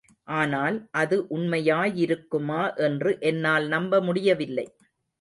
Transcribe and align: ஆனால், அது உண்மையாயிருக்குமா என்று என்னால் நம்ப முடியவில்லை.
ஆனால், 0.27 0.77
அது 0.91 1.17
உண்மையாயிருக்குமா 1.29 2.75
என்று 2.81 3.17
என்னால் 3.21 3.67
நம்ப 3.67 4.01
முடியவில்லை. 4.01 4.67